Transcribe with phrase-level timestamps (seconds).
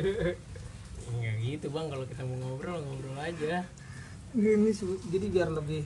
[1.20, 1.86] nggak gitu bang.
[1.90, 3.64] Kalau kita mau ngobrol ngobrol aja.
[4.36, 5.82] Ini su- jadi biar lebih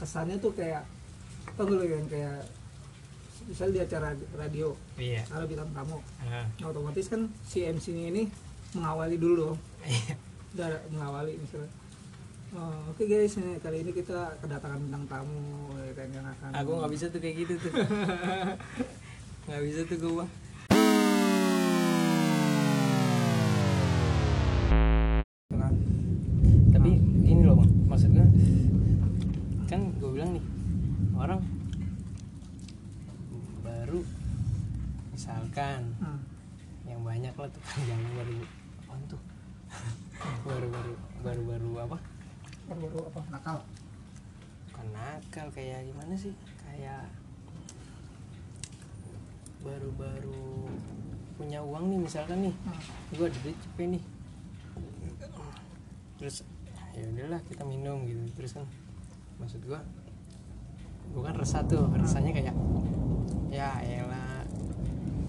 [0.00, 0.82] kesannya tuh kayak
[1.54, 2.42] tau gak lo yang kayak
[3.46, 4.08] misalnya di acara
[4.38, 5.22] radio iya.
[5.28, 5.98] ada bintang tamu.
[6.22, 8.22] Nah, otomatis kan si MC nya ini
[8.72, 9.58] mengawali dulu dong.
[9.82, 10.14] Iya.
[10.52, 11.70] udah mengawali misalnya.
[12.52, 16.70] Oh, Oke guys, ini kali ini kita kedatangan bintang tamu ya kan yang akan aku
[16.76, 17.72] nggak bisa tuh kayak gitu tuh.
[19.42, 20.26] Nggak bisa tuh gue
[37.80, 38.36] jalan baru
[38.84, 39.22] apa tuh?
[40.46, 40.92] Baru baru
[41.24, 41.98] baru baru apa?
[42.68, 43.20] Baru-baru apa?
[43.32, 43.58] Nakal.
[44.68, 46.36] bukan nakal kayak gimana sih?
[46.60, 47.08] Kayak
[49.64, 50.68] baru-baru
[51.40, 52.54] punya uang nih misalkan nih.
[52.54, 52.80] Hmm.
[53.16, 54.04] gue ada duit cepet nih.
[56.20, 56.36] Terus
[56.92, 58.20] ya udahlah kita minum gitu.
[58.36, 58.64] Terus kan
[59.40, 59.80] maksud gue
[61.12, 61.88] gue kan resah tuh.
[61.96, 62.54] Resahnya kayak
[63.48, 64.44] ya elah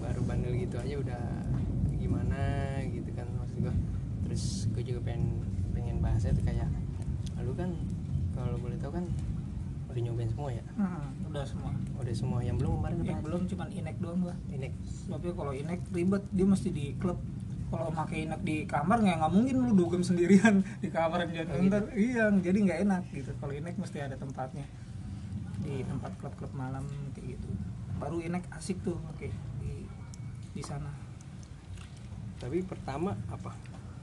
[0.00, 1.43] baru bandel gitu aja udah
[2.16, 2.42] gimana
[2.86, 3.74] gitu kan maksud gue
[4.24, 6.70] terus gue juga pengen pengen bahasnya tuh kayak
[7.36, 7.70] lu kan
[8.30, 9.04] kalau boleh tahu kan
[9.86, 11.70] udah nyobain semua ya Hmm, udah semua.
[11.94, 14.34] udah semua yang belum kemarin Yang belum cuman inek doang gua.
[14.48, 14.68] ini
[15.06, 17.18] Tapi kalau inek ribet, dia mesti di klub.
[17.64, 21.54] Kalau pakai inek di kamar nggak nggak mungkin lu dugem sendirian di kamar jadi Oh,
[21.56, 21.68] gitu?
[21.68, 23.30] ntar iya jadi nggak enak gitu.
[23.36, 24.66] Kalau inek mesti ada tempatnya
[25.60, 27.48] di tempat klub-klub malam kayak gitu.
[27.94, 29.86] Baru inek asik tuh oke di
[30.50, 30.90] di sana.
[32.44, 33.56] Tapi pertama apa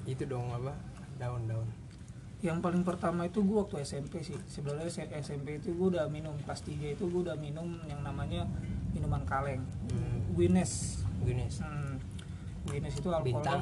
[0.09, 0.73] itu dong apa
[1.21, 1.69] daun-daun
[2.41, 4.33] Yang paling pertama itu gua waktu SMP sih.
[4.49, 4.89] Sebenarnya
[5.21, 8.49] SMP itu gua udah minum kelas 3 itu gua udah minum yang namanya
[8.97, 9.61] minuman kaleng.
[9.93, 11.05] hmm, Guinness.
[11.21, 12.01] Guinness Hmm.
[12.65, 13.61] Guinness itu alkoholnya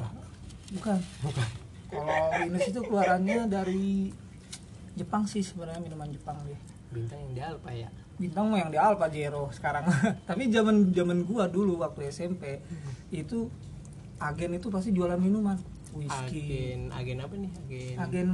[0.72, 0.98] bukan.
[1.20, 1.48] bukan
[1.92, 4.16] Kalau Guinness itu keluarannya dari
[4.96, 6.56] Jepang sih sebenarnya minuman Jepang dia.
[6.88, 9.84] bintang yang di Alpa ya Bintang yang di Alfa Jero sekarang.
[10.28, 12.64] Tapi zaman zaman gua dulu waktu SMP
[13.12, 13.48] itu
[14.20, 15.56] agen itu pasti jualan minuman,
[15.90, 16.76] whisky.
[16.76, 18.28] agen agen apa nih agen Agen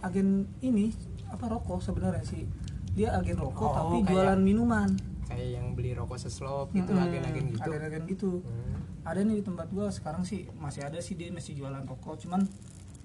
[0.00, 0.28] agen
[0.60, 0.90] ini
[1.26, 2.48] apa rokok sebenarnya sih.
[2.90, 4.88] Dia agen rokok Oh, tapi kayak- jualan minuman.
[5.26, 8.30] kayak yang beli rokok seslop gitu Mm-mm, agen-agen gitu Agen-agen gitu.
[8.40, 8.78] Hmm.
[9.02, 12.46] ada nih di tempat gua sekarang sih masih ada sih dia masih jualan rokok cuman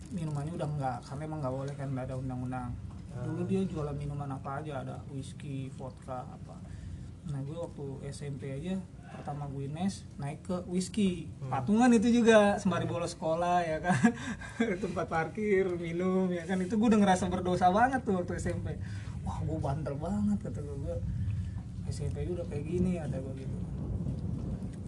[0.09, 2.69] minumannya udah enggak karena emang nggak boleh kan nggak ada undang-undang
[3.17, 6.55] dulu dia jualan minuman apa aja ada whisky vodka apa
[7.27, 8.77] nah gue waktu SMP aja
[9.11, 11.27] pertama Guinness naik ke whisky.
[11.39, 11.51] Hmm.
[11.51, 14.09] patungan itu juga sembari bolos sekolah ya kan.
[14.83, 16.57] Tempat parkir minum ya kan.
[16.63, 18.79] Itu gue udah ngerasa berdosa banget tuh waktu SMP
[19.21, 20.97] wah gue bandel banget kata gue gue
[21.91, 23.57] SMP udah kayak gini ada gue gitu.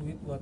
[0.01, 0.41] Duit buat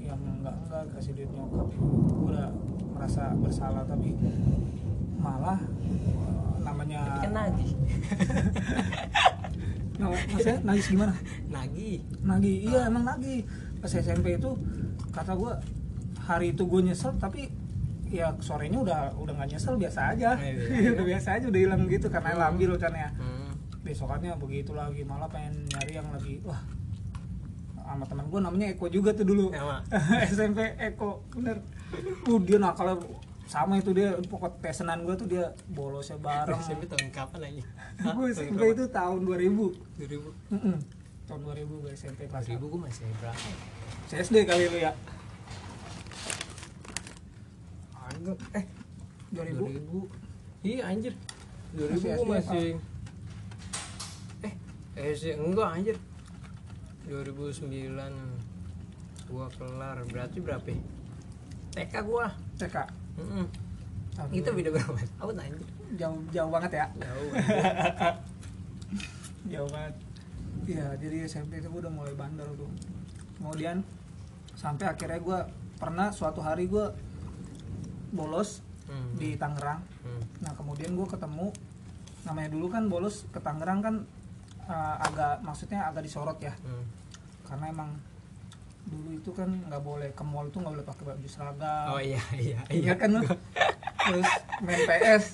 [0.00, 1.68] yang enggak enggak kasih duit nyokap.
[1.76, 2.48] Gue udah
[2.96, 4.16] merasa bersalah tapi
[5.20, 7.52] malah eh, namanya kan
[10.00, 11.12] nagih nama, maksudnya nagis gimana?
[11.52, 13.44] Nagih nagih iya emang nagih
[13.80, 14.50] pas SMP itu
[15.12, 15.52] kata gue
[16.24, 17.52] hari itu gue nyesel tapi
[18.10, 20.34] ya sorenya udah udah nggak nyesel biasa aja.
[20.34, 20.90] Oh, iya.
[20.96, 23.10] udah biasa aja udah hilang gitu karena lambil kan ya.
[23.16, 23.38] Hmm.
[23.80, 26.60] besokannya begitu lagi malah pengen nyari yang lagi wah
[27.80, 29.50] sama teman gue namanya Eko juga tuh dulu.
[29.50, 29.82] Sama.
[30.30, 31.58] SMP Eko bener.
[32.28, 33.02] Uh dia nakal
[33.50, 36.54] sama itu dia pokok pesanan gue tuh dia bolosnya bareng.
[36.62, 37.64] SMP tahun kapan aja
[38.14, 40.76] gue SMP itu tahun 2000 2000 Mm-mm.
[41.26, 43.48] tahun 2000 gue SMP kelas 2000 gue masih berapa?
[44.06, 44.92] CSD kali lu ya.
[48.10, 48.64] Enggak, eh
[49.30, 49.82] 2000
[50.62, 51.14] 2000 iya anjir.
[51.72, 52.66] 2000 Masih gue masih
[54.42, 54.54] eh
[54.94, 55.96] SD enggak anjir.
[57.06, 57.66] 2009
[59.26, 59.98] gua kelar.
[60.06, 60.78] Berarti berapa ya?
[61.72, 62.30] TK gua.
[62.58, 62.76] TK
[64.10, 64.58] Tahun itu 2000.
[64.58, 66.86] beda berapa tahun anjir jauh jauh banget ya?
[66.96, 67.30] Jauh.
[69.50, 69.94] Jauh banget.
[70.64, 72.70] Iya jadi SMP itu gue udah mulai bandel tuh.
[73.36, 73.82] Kemudian
[74.52, 75.38] sampai akhirnya gue
[75.76, 76.92] pernah suatu hari gue
[78.10, 79.14] bolos Hmm.
[79.14, 79.78] di Tangerang.
[80.02, 80.18] Hmm.
[80.42, 81.54] nah kemudian gue ketemu
[82.20, 83.94] namanya dulu kan bolos ke Tangerang kan
[84.66, 86.50] uh, agak maksudnya agak disorot ya.
[86.60, 86.82] Hmm.
[87.46, 87.90] karena emang
[88.88, 91.86] dulu itu kan nggak boleh ke mall tuh nggak boleh pakai baju seragam.
[91.92, 93.22] Oh iya iya iya kan lo
[94.00, 94.28] terus
[94.64, 95.24] main PS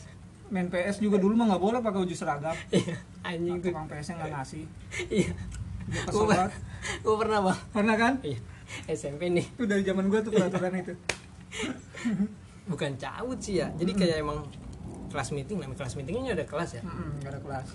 [0.50, 2.56] main PS juga dulu mah nggak boleh pakai baju seragam.
[2.74, 3.70] Iya anjing tuh.
[3.70, 4.64] tukang PS nya nggak ngasih.
[5.10, 5.32] Iya.
[5.86, 6.52] Kesel gua, banget.
[7.06, 7.58] gua pernah bang.
[7.70, 8.14] Pernah kan?
[8.26, 8.38] Iya
[8.90, 9.46] SMP nih.
[9.54, 10.94] Itu dari zaman gua tuh peraturan itu.
[12.66, 13.70] Bukan cabut sih ya.
[13.78, 14.42] Jadi kayak emang
[15.14, 16.82] kelas meeting namanya kelas meetingnya ada kelas ya?
[16.82, 17.68] Mm-mm, nggak ada kelas.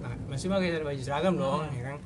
[0.00, 1.96] Nah, masih pakai baju seragam dong ya kan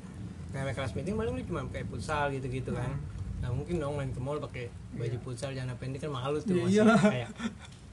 [0.54, 2.96] namanya kelas meeting paling lu cuma kayak futsal gitu-gitu kan.
[3.38, 4.66] Nggak mungkin dong main ke mall pakai
[4.96, 5.22] baju Iya.
[5.22, 7.00] futsal jangan pendek kan malu tuh Iya, masih iyalah.
[7.04, 7.28] kayak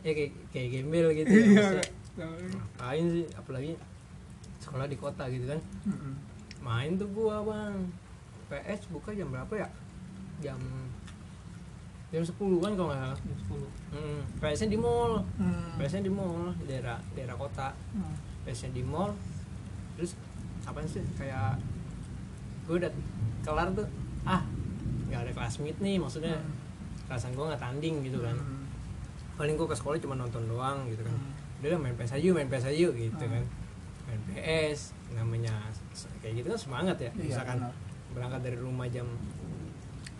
[0.06, 2.30] ya kayak kayak gembel gitu ya, iya.
[2.54, 3.74] ngapain sih apalagi
[4.62, 5.60] sekolah di kota gitu kan.
[5.86, 6.14] Mm-mm.
[6.62, 7.78] main tuh gua bang.
[8.46, 9.68] PS buka jam berapa ya?
[10.42, 10.58] Jam
[12.14, 13.18] jam 10 kan kalau nggak salah.
[13.18, 14.20] Jam 10 hmm.
[14.40, 15.14] PS nya di mall.
[15.38, 15.74] Hmm.
[15.78, 17.74] PS nya di mall daerah daerah kota.
[17.94, 18.16] Hmm.
[18.46, 19.12] PS nya di mall.
[19.98, 20.14] Terus
[20.66, 21.02] apa sih?
[21.18, 21.58] Kayak
[22.66, 22.92] gue udah
[23.42, 23.88] kelar tuh
[24.24, 24.42] ah
[25.06, 26.54] nggak ada kelas meet nih maksudnya Hmm.
[27.06, 28.66] kelasan gue nggak tanding gitu kan Hmm.
[29.36, 31.62] paling gue ke sekolah cuma nonton doang gitu kan Hmm.
[31.62, 33.32] udah main PS aja main PS aja gitu Hmm.
[33.32, 33.44] kan
[34.06, 34.80] main PS
[35.12, 35.54] namanya
[36.20, 37.74] kayak gitu kan semangat ya Iya, misalkan benar.
[38.12, 39.06] berangkat dari rumah jam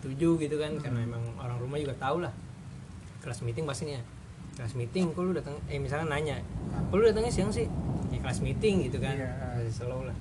[0.00, 1.08] 7 gitu kan karena Hmm.
[1.08, 2.30] emang orang rumah juga tahu lah
[3.18, 3.98] kelas meeting pastinya
[4.54, 6.38] kelas meeting kok lu datang eh misalkan nanya
[6.84, 7.66] kok lu datangnya siang sih
[8.08, 9.18] ya kelas meeting gitu kan.
[9.52, 10.14] Masih slow lah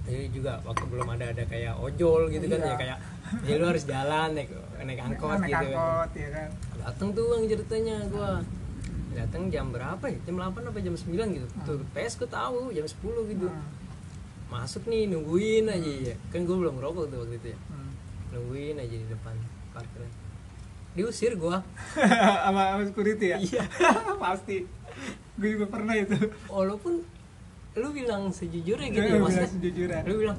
[0.00, 2.66] jadi juga waktu belum ada ada kayak ojol gitu kan Iya.
[2.66, 2.98] ya kayak
[3.44, 4.50] ya lu harus jalan naik
[4.80, 5.64] naik angkot Naik gitu kan.
[5.70, 6.48] angkot ya kan.
[6.80, 8.30] Datang tuh bang ceritanya gua.
[9.10, 10.18] Datang jam berapa ya?
[10.22, 11.46] Jam 8 apa jam 9 gitu.
[11.62, 12.96] Tuh PS gua tahu jam 10
[13.28, 13.46] gitu.
[13.46, 13.78] Hmm.
[14.50, 16.16] masuk nih nungguin aja ya.
[16.28, 17.58] Kan gua belum ngerokok tuh waktu itu ya.
[17.68, 17.90] Hmm.
[18.30, 19.34] nungguin aja di depan
[19.70, 20.10] parkiran
[20.90, 21.62] diusir gua.
[22.44, 23.38] Sama sama security ya?
[23.38, 23.62] Iya.
[24.22, 24.66] pasti.
[25.38, 26.18] Gue juga pernah itu.
[26.46, 27.06] Walaupun
[27.72, 30.00] lu bilang sejujurnya gitu ya maksudnya sejujurnya.
[30.04, 30.38] lu bilang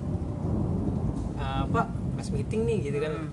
[1.35, 3.29] "Ah, pak pas meeting nih gitu kan Hmm.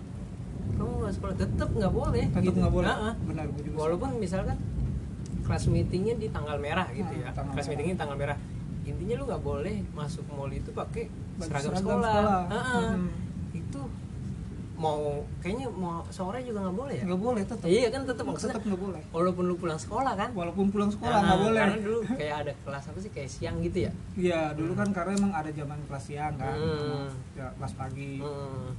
[0.77, 2.57] kamu nggak sekolah tetep nggak boleh tetap gitu.
[2.57, 3.15] nggak boleh Nah, ah.
[3.21, 4.57] benar gue juga walaupun misalkan
[5.43, 7.67] kelas meetingnya di tanggal merah gitu Hmm, ya kelas merah.
[7.67, 8.39] meetingnya di tanggal merah
[8.85, 11.05] intinya lu nggak boleh masuk mall itu pakai
[11.37, 12.41] seragam, seragam sekolah, sekolah.
[12.47, 12.83] Ah, ah.
[12.89, 13.09] Hmm.
[14.79, 18.55] Mau kayaknya mau sore juga nggak boleh ya nggak boleh tetap iya kan tetep maksudnya
[18.55, 21.79] tetap nggak boleh walaupun lu pulang sekolah kan walaupun pulang sekolah Ah, nggak boleh karena
[21.83, 25.33] dulu kayak ada kelas apa sih kayak siang gitu ya Iya, dulu kan karena emang
[25.33, 27.07] ada zaman kelas siang kan, Hmm.
[27.33, 28.19] ya, kelas pagi.
[28.19, 28.71] Hmm.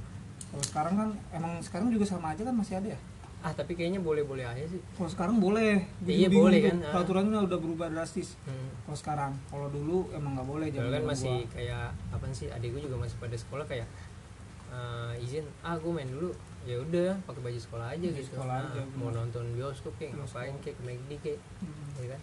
[0.42, 3.00] Kalau sekarang kan emang sekarang juga sama aja kan masih ada ya.
[3.40, 5.80] ah tapi kayaknya boleh-boleh aja sih Kalau sekarang boleh.
[6.02, 6.92] Iya, boleh kan, ah.
[6.92, 8.36] Peraturannya udah berubah drastis.
[8.42, 8.68] hmm.
[8.82, 10.66] Kalau sekarang, kalau dulu emang nggak boleh.
[10.70, 11.52] Soalnya kan masih gua.
[11.54, 13.88] kayak apa sih adik gue juga masih pada sekolah kayak
[14.70, 16.30] eh, izin ah gue main dulu
[16.60, 20.12] ya udah pakai baju sekolah aja Baju gitu sekolah Nah, aja, mau nonton bioskop kayak
[20.14, 21.88] ngapain kayak ke McD kayak Hmm.
[21.98, 22.22] ya kan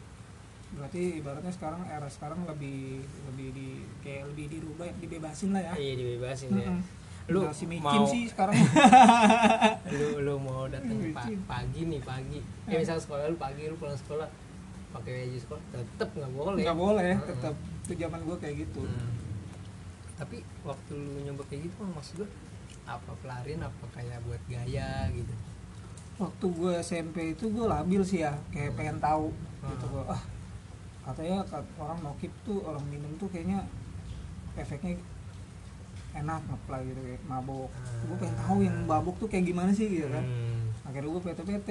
[0.70, 3.68] Berarti ibaratnya sekarang era sekarang lebih lebih di
[3.98, 5.74] kayak lebih dirubah, dibebasin lah ya.
[5.76, 6.84] iya dibebasin ya Mm-mm.
[7.28, 8.56] lu Generasi micin mau sih sekarang.
[9.94, 13.96] lu lu mau datang pa- pagi nih pagi ya misal sekolah lu pagi lu pulang
[13.96, 14.28] sekolah
[14.90, 17.30] pakai baju sekolah tetep nggak boleh nggak boleh, Mm-mm.
[17.30, 17.54] tetap.
[17.82, 18.82] Itu zaman gua kayak gitu.
[18.82, 19.12] Hmm.
[20.18, 22.30] Tapi waktu lu nyoba kayak gitu bang maksud gue
[22.84, 25.34] apa pelarian apa kayak buat gaya gitu?
[26.18, 28.78] Waktu gue SMP itu gue labil sih ya kayak Hmm.
[28.78, 29.69] pengen tahu Hmm.
[29.69, 30.22] gitu gue ah
[31.04, 33.62] katanya kat- orang nokip tuh orang minum tuh kayaknya
[34.54, 34.98] efeknya
[36.14, 37.70] enak ngeplay gitu kayak mabok.
[38.04, 40.24] Gue pengen tahu yang mabok tuh kayak gimana sih gitu kan.
[40.24, 40.66] Hmm.
[40.81, 41.70] akhirnya gue PT-PT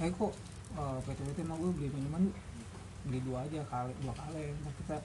[0.00, 0.32] eh kok
[0.72, 2.22] eh, PT-PT mah gue beli minuman
[3.02, 4.50] beli dua aja kali dua kali.
[4.56, 4.96] Ntar kita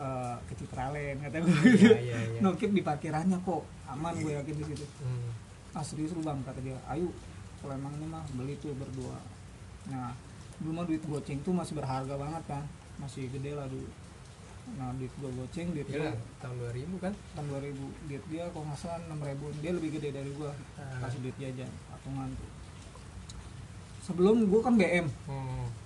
[0.00, 2.38] eh, ke Citralen kata gue gitu Iya, iya, iya.
[2.44, 3.62] nokip di parkirannya kok.
[3.90, 4.86] Aman gue yakin di situ.
[5.02, 5.30] Hmm.
[5.74, 6.78] ah serius lu bang kata dia.
[6.86, 7.10] Ayo
[7.58, 9.18] kalau emang ini mah beli tuh berdua.
[9.90, 10.14] Nah
[10.62, 12.64] dulu mah duit goceng tuh masih berharga banget kan.
[13.02, 13.90] Masih gede lah dulu.
[14.78, 17.12] Nah duit gua goceng duit Gila, dia tahun 2000 kan?
[17.36, 19.46] Tahun 2000 duit dia kalau nggak salah 6 ribu.
[19.60, 20.54] Dia lebih gede dari gua.
[20.78, 21.04] Ah.
[21.04, 22.50] kasih duit jajan patungan tuh.
[24.04, 25.83] Sebelum gua kan BM hmm.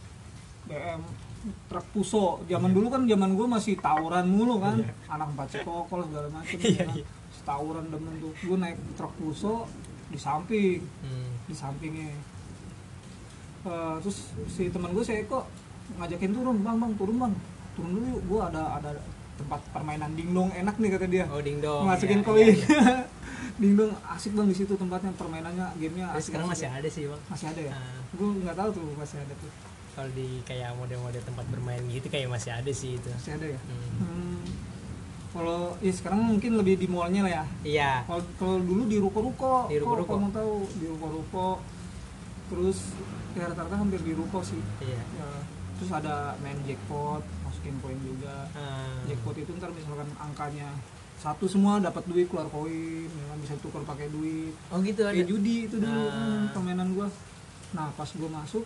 [0.68, 1.00] BM
[1.70, 2.44] truk puso.
[2.44, 4.76] Zaman dulu kan zaman gua masih tawuran mulu kan.
[4.78, 4.92] Iya.
[5.08, 6.96] anak empat cikokol segala macem Iya, ya kan.
[7.00, 7.04] iya.
[7.48, 8.32] tawuran demen tuh.
[8.44, 9.64] Gua naik truk puso
[10.08, 10.80] di samping.
[11.04, 11.30] Hmm.
[11.48, 12.12] di sampingnya.
[13.68, 15.48] Eh, terus si teman gue saya kok
[15.96, 17.32] ngajakin turun bang bang turun bang.
[17.74, 18.90] Turun dulu yuk gue ada ada
[19.38, 21.24] tempat permainan dingdong enak nih kata dia.
[21.32, 21.88] Oh ding dong.
[21.88, 22.82] Masukin iya, koin iya, iya.
[23.60, 27.22] dingdong asik bang di situ tempatnya permainannya gamenya Tapi asik sekarang masih ada sih bang.
[27.32, 27.72] Masih ada ya?
[27.74, 27.98] Ah.
[28.08, 29.50] gue nggak tahu tuh masih ada tuh
[29.98, 33.10] kalau di kayak model-model tempat bermain gitu kayak masih ada sih itu.
[33.10, 33.60] Masih ada ya?
[33.66, 33.90] Hmm.
[33.98, 34.38] Hmm.
[35.28, 37.44] kalau ya sekarang mungkin lebih di mallnya lah ya?
[37.66, 37.92] Iya.
[38.06, 39.66] Kalau kalau dulu di ruko-ruko.
[39.66, 40.14] Di ruko-ruko.
[40.14, 40.54] Kamu tahu?
[40.78, 41.48] Di ruko-ruko.
[42.46, 42.78] Terus
[43.34, 44.62] ya rata-rata hampir di ruko sih.
[44.86, 45.02] Iya.
[45.02, 45.30] Ya,
[45.82, 48.46] terus ada main jackpot masukin koin juga.
[48.54, 49.02] Ah.
[49.10, 50.70] jackpot itu ntar misalkan angkanya
[51.18, 54.54] satu semua dapat duit keluar koin ya kan bisa tukar pakai duit.
[54.70, 55.10] Oh gitu ada?
[55.10, 56.06] Kayak judi itu dulu.
[56.06, 56.14] Ah.
[56.14, 57.10] hmm, permainan gua.
[57.74, 58.62] Nah pas gua masuk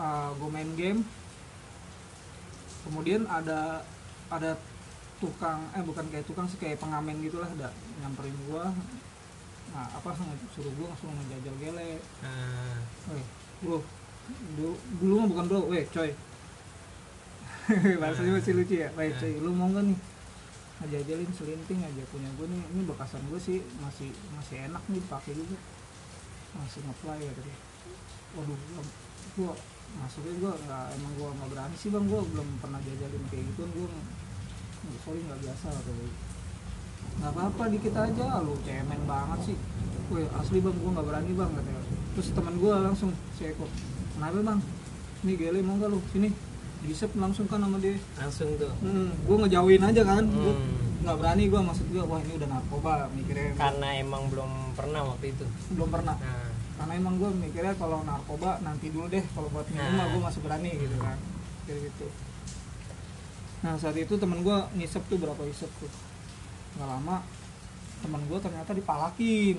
[0.00, 1.00] uh, gua main game.
[2.86, 3.82] Kemudian ada
[4.30, 4.54] ada
[5.16, 8.70] tukang eh bukan kayak tukang sih kayak pengamen gitulah ada nyamperin gua.
[9.72, 10.14] Nah apa
[10.54, 11.90] suruh gua langsung ngejajal gele.
[12.22, 12.78] Ah.
[13.10, 13.24] Weh,
[13.64, 13.78] bro,
[14.54, 16.10] dulu, dulu mah bukan bro, weh coy.
[18.00, 20.00] Bahasanya masih lucu ya, weh coy, lu mau nggak nih?
[20.76, 22.62] ngejajalin selinting aja punya gue nih.
[22.76, 25.56] Ini bekasan gue sih masih masih enak nih dipakai juga.
[26.52, 27.52] Masih ngeplay ya tadi
[28.36, 28.58] waduh
[29.36, 29.52] gue
[29.96, 32.04] maksudnya gue nggak emang gue nggak berani sih bang.
[32.04, 33.62] Gue belum pernah jajalin kayak gitu.
[33.66, 33.88] Gue
[35.02, 35.94] sorry nggak biasa atau
[37.16, 38.26] nggak apa-apa dikit aja.
[38.40, 39.56] Lu cemen banget sih.
[40.06, 41.82] Gue asli bang gue nggak berani bang katanya.
[42.14, 43.66] Terus teman gue langsung si Eko
[44.14, 44.60] kenapa bang?
[45.24, 46.00] Ini gele mau nggak lu?
[46.10, 46.30] Sini.
[46.86, 47.96] Disep langsung kan sama dia.
[48.14, 48.70] Langsung tuh.
[48.78, 50.22] Hmm, gue ngejauhin aja kan.
[50.22, 51.02] Gue Hmm.
[51.02, 55.34] nggak berani gue maksud gue wah ini udah narkoba mikirnya karena emang belum pernah waktu
[55.34, 55.44] itu.
[55.72, 56.14] Belum pernah.
[56.18, 56.45] Nah
[56.76, 59.24] karena emang gue mikirnya kalau narkoba nanti dulu deh.
[59.32, 60.12] Kalau buat minum Nah.
[60.12, 61.16] gue masih berani gitu kan.
[61.64, 62.06] Kayak gitu.
[63.64, 65.92] Nah saat itu temen gue ngisep tuh berapa isep tuh.
[66.76, 67.24] Nggak lama
[68.04, 69.56] temen gue ternyata dipalakin.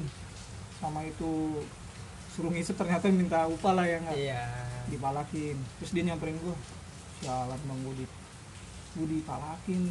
[0.77, 1.57] Sama itu
[2.37, 4.13] suruh ngisep ternyata minta upah lah ya nggak?
[4.13, 4.45] Iya.
[4.93, 5.57] Dipalakin.
[5.81, 6.55] Terus dia nyamperin gue
[7.25, 8.05] sialan bang gue di
[8.93, 9.89] gue dipalakin.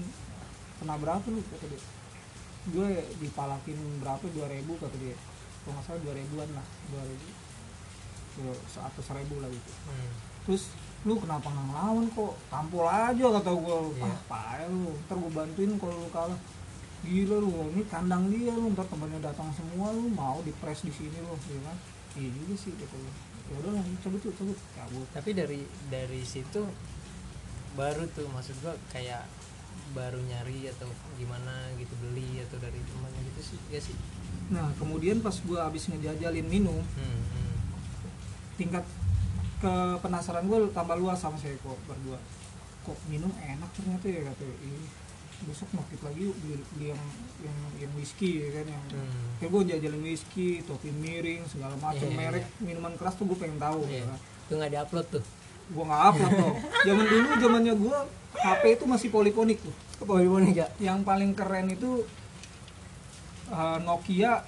[0.78, 1.82] Kena berapa lu kata dia?
[2.70, 4.22] Gue dipalakin berapa?
[4.30, 5.18] Dua ribu kata dia
[5.66, 7.26] kalau nggak salah dua ribuan lah dua ribu
[8.78, 9.72] atau seribu lah gitu.
[9.90, 10.12] Hmm.
[10.46, 10.70] terus
[11.02, 12.32] lu kenapa nggak ngelawan kok?
[12.46, 14.06] Tampol aja kata gue Iya.
[14.06, 14.94] ah payah lu.
[15.06, 16.40] Ntar gue bantuin kalau lu kalah.
[17.06, 18.70] Gila lu ini kandang dia lu.
[18.74, 21.76] Ntar temennya datang semua lu mau dipres di sini lu gitu kan.
[22.14, 22.96] Iya juga sih gitu
[23.46, 24.58] ya udah lah cabut tuh cabut.
[24.74, 25.06] Cabut.
[25.14, 26.66] Tapi dari dari situ
[27.78, 29.22] baru tuh maksud gua kayak
[29.94, 33.94] baru nyari atau gimana gitu beli atau dari temannya gitu sih ya sih
[34.46, 37.54] Nah, kemudian pas gue abis ngejajalin minum, hmm, hmm.
[38.56, 38.84] tingkat
[39.56, 42.20] ke penasaran gue tambah luas sama saya kok berdua.
[42.82, 44.86] Kok minum enak ternyata ya kata Ih,
[45.44, 47.02] besok makin lagi yuk beli, beli yang,
[47.42, 49.36] yang yang whisky ya kan yang Hmm.
[49.36, 53.36] kayak gue jajalin whisky, topi miring segala macam Iya, iya, merek minuman keras tuh gue
[53.36, 54.00] pengen tahu Iya.
[54.00, 54.18] ya kan.
[54.46, 55.24] itu nggak diupload tuh
[55.66, 56.54] Gue nggak upload tuh.
[56.84, 57.96] Zaman dulu zamannya gue
[58.38, 59.74] HP itu masih poliponik tuh.
[59.98, 62.06] Polyphonic ya Yang paling keren itu
[63.48, 64.42] uh, Nokia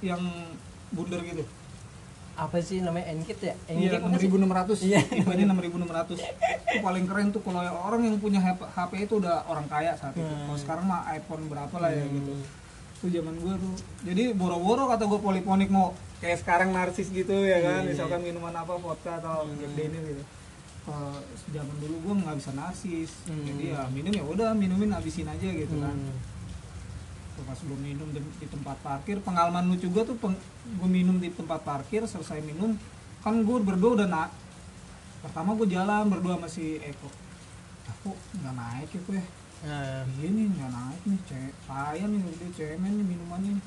[0.00, 0.20] yang
[0.90, 1.42] bundar gitu.
[2.34, 4.26] apa sih namanya Enkit ya Iya, apa sih?
[4.26, 4.82] 6600.
[4.82, 4.98] Iya.
[5.06, 6.18] Tipenya 6600.
[6.18, 10.26] Itu paling keren tuh kalau orang yang punya HP, itu udah orang kaya saat itu.
[10.26, 10.50] Hmm.
[10.50, 12.10] Kalau sekarang mah iPhone berapa lah ya Hmm.
[12.12, 12.32] gitu.
[12.98, 13.74] Itu zaman gua tuh.
[14.02, 17.80] Jadi boro-boro kata gua poliponik mau kayak sekarang narsis gitu ya kan.
[17.80, 17.90] Iya, iya.
[17.94, 19.70] Misalkan minuman apa vodka atau Hmm.
[19.70, 20.22] Daniel gitu.
[20.82, 21.14] Kalau
[21.48, 23.10] zaman dulu gua nggak bisa narsis.
[23.24, 23.46] Hmm.
[23.46, 25.94] Jadi ya minum ya udah minumin habisin aja gitu kan.
[25.94, 26.10] Hmm.
[26.10, 26.18] Tuh,
[27.36, 31.60] pas gue minum di, di tempat parkir pengalaman lucu gue tuh gue minum di tempat
[31.60, 32.78] parkir selesai minum
[33.20, 34.30] kan gue berdua udah nak
[35.18, 37.08] pertama gue jalan berdua sama si Eko.
[37.82, 39.22] Ah, kok nggak naik ya gue
[39.64, 43.64] Nah, ini nggak naik nih cek saya nih udah cemen nih minumannya nih.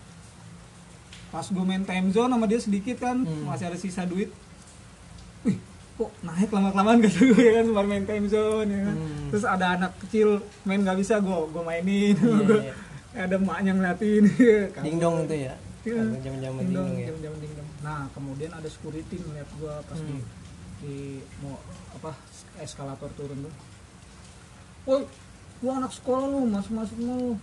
[1.27, 3.43] Pas gue main time zone sama dia sedikit kan Hmm.
[3.43, 4.29] masih ada sisa duit.
[5.43, 5.57] Wih
[5.97, 8.95] kok naik lama kelamaan kata gue ya kan sembari main time zone ya kan.
[8.95, 9.27] Hmm.
[9.27, 10.27] terus ada anak kecil
[10.63, 12.13] main nggak bisa gue gue mainin.
[12.15, 12.73] Iya, Gua- iya.
[13.17, 14.23] Ada maknya ngeliatin.
[14.85, 15.55] Dingdong itu ya?
[15.87, 16.03] Iya.
[16.19, 17.07] zaman-zaman Dingdong, ya?
[17.15, 17.67] dingdong.
[17.79, 20.23] nah kemudian ada security ngeliat gua pas di, Hmm.
[20.83, 20.95] di
[21.39, 21.55] mau
[21.95, 22.11] apa
[22.59, 23.53] eskalator turun tuh.
[24.83, 25.07] Woi
[25.63, 27.39] gua anak sekolah lu masuk masuk lu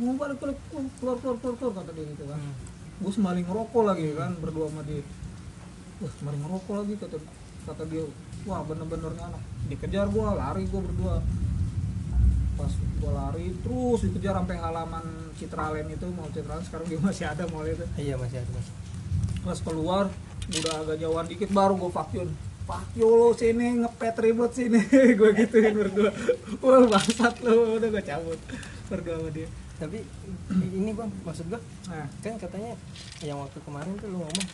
[0.00, 0.56] mau balik balik
[0.98, 2.40] keluar keluar keluar keluar kata dia gitu kan.
[2.40, 2.54] Hmm.
[2.94, 5.04] gue sembari ngerokok lagi kan berdua sama dia.
[6.00, 7.16] Wah sembari ngerokok lagi kata
[7.68, 8.04] kata dia.
[8.48, 9.42] Wah bener-bener nih anak.
[9.68, 11.14] Dikejar gua lari gua berdua
[12.54, 17.44] pas gua lari terus dikejar sampai halaman Citraland itu mau Citraland sekarang dia masih ada
[17.50, 17.84] mall itu.
[17.98, 18.68] Iya masih ada mas
[19.44, 20.08] pas keluar
[20.48, 22.30] udah agak jauhan dikit baru gue vakyun
[22.64, 24.80] Vakyo lo sini ngepet ribut sini.
[25.20, 26.08] Gue gituin berdua.
[26.64, 27.76] Wah bangsat lo.
[27.76, 28.40] Udah gue cabut.
[28.88, 29.44] Berdua sama dia.
[29.76, 30.00] Tapi
[30.72, 32.06] ini bang maksud gua nah.
[32.22, 32.72] kan katanya
[33.20, 34.48] yang waktu kemarin tuh lu ngomong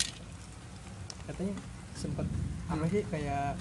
[1.29, 1.55] katanya
[1.93, 2.27] sempet
[2.71, 3.59] apa sih kayak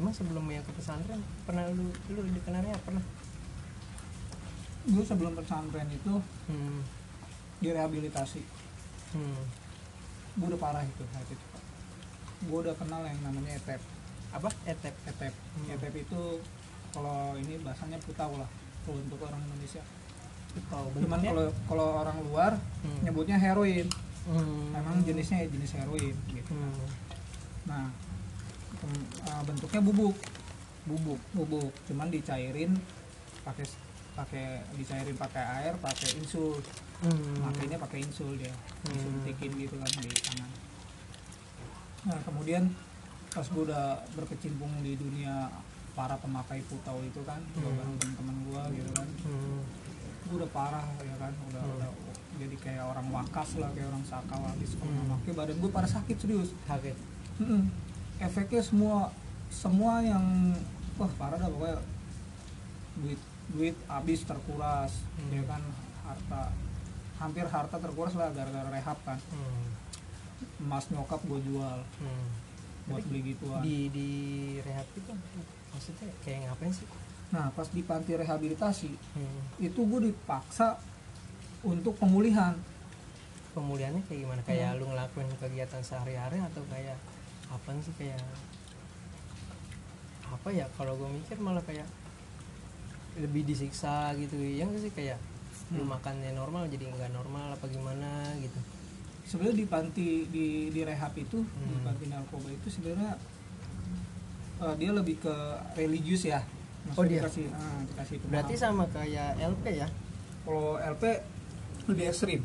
[0.00, 3.04] emang sebelum yang ke pesantren pernah lu lu di kenarnya pernah
[4.82, 6.14] gue sebelum pesantren itu
[6.48, 6.80] hmm.
[7.60, 8.42] direhabilitasi
[9.10, 9.42] Hmm.
[10.38, 11.46] gue udah parah itu saat itu
[12.46, 13.82] gue udah kenal yang namanya etep
[14.30, 15.74] apa etep etep Hmm.
[15.74, 16.38] etep itu
[16.90, 18.46] kalau ini bahasanya putau lah
[18.86, 19.82] untuk orang Indonesia
[20.70, 23.02] oh, cuman kalau kalau orang luar Hmm.
[23.02, 23.90] nyebutnya heroin
[24.24, 24.70] Hmm.
[24.70, 26.86] memang jenisnya jenis heroin gitu Hmm.
[27.66, 27.90] nah
[28.82, 30.16] eh, bentuknya bubuk
[30.82, 32.72] bubuk bubuk cuman dicairin
[33.42, 33.64] pakai
[34.10, 36.56] pakai dicairin pakai air pakai insul
[37.00, 37.40] hmm.
[37.40, 38.90] makanya pakai insul dia Hmm.
[38.90, 40.50] disuntikin gitu kan di tangan
[42.00, 42.72] nah kemudian
[43.28, 45.52] pas gue udah berkecimpung di dunia
[45.92, 47.76] para pemakai putau itu kan Hmm.
[47.76, 49.60] bareng teman-teman gue gitu kan Hmm.
[50.24, 51.74] gue udah parah ya kan udah Hmm.
[51.76, 51.90] udah
[52.40, 54.96] jadi kayak orang wakas lah kayak orang sakau habis Hmm.
[55.04, 56.96] memakai badan gue pada sakit serius sakit.
[58.20, 58.96] Efeknya semua
[59.50, 60.54] semua yang
[60.94, 61.80] wah parah dah pokoknya
[63.00, 65.32] duit duit habis terkuras Hmm.
[65.34, 65.62] ya kan
[66.06, 66.42] harta
[67.18, 70.64] hampir harta terkuras lah gara-gara rehab kan hmm.
[70.64, 72.28] emas nyokap gue jual Hmm.
[72.88, 74.10] buat beli gituan di di
[74.60, 75.12] rehab itu
[75.72, 76.86] maksudnya kayak ngapain sih
[77.30, 79.62] nah pas di panti rehabilitasi hmm.
[79.62, 80.76] itu gue dipaksa
[81.62, 82.56] untuk pemulihan
[83.52, 86.96] pemulihannya kayak gimana kayak lu ngelakuin kegiatan sehari-hari atau kayak
[87.50, 88.22] apa sih kayak
[90.30, 91.86] apa ya kalau gue mikir malah kayak
[93.16, 95.18] lebih disiksa gitu ya nggak sih kayak
[95.70, 95.92] lu Hmm.
[95.92, 98.58] makannya normal jadi nggak normal apa gimana gitu
[99.24, 101.84] sebenarnya di panti di di rehab itu di Hmm.
[101.84, 103.18] panti narkoba itu sebenarnya
[104.60, 105.34] eh, dia lebih ke
[105.74, 106.42] religius ya
[106.90, 107.20] Oh, dia?
[107.20, 109.88] dikasih ah, dikasih berarti sama kayak LP ya
[110.42, 111.02] kalau LP
[111.86, 112.40] lebih ekstrim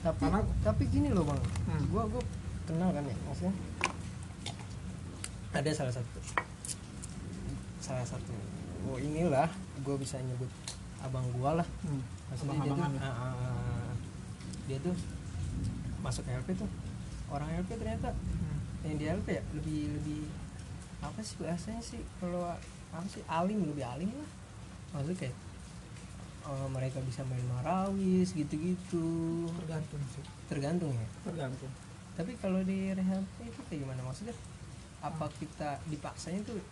[0.00, 1.82] tapi Karena- tapi gini loh bang Hmm.
[1.88, 2.22] gua gua
[2.64, 3.52] kenal kan ya maksudnya
[5.52, 6.18] ada salah satu.
[7.84, 8.32] Salah satu.
[8.88, 9.48] Oh inilah
[9.84, 10.48] gua bisa nyebut
[11.04, 11.68] abang gua lah.
[11.84, 12.00] Hmm.
[12.32, 13.88] maksudnya dia tuh, ah, ah.
[14.64, 14.96] dia tuh
[16.00, 16.70] masuk LP tuh.
[17.28, 18.16] Orang LP ternyata.
[18.16, 18.58] Hmm.
[18.82, 20.22] yang di LP ya lebih lebih
[21.04, 22.00] apa sih bahasanya sih?
[22.18, 22.48] Kalau
[22.90, 23.22] apa sih?
[23.28, 24.30] Alim lebih alim lah.
[24.96, 25.36] Maksudnya kayak
[26.48, 29.46] eh, mereka bisa main marawis gitu-gitu.
[29.62, 30.24] Tergantung sih.
[30.48, 31.08] Tergantung ya?
[31.28, 31.72] Tergantung.
[32.12, 34.00] Tapi kalau di rehab itu kayak gimana?
[34.04, 34.36] Maksudnya
[35.02, 36.62] apa kita dipaksanya tuh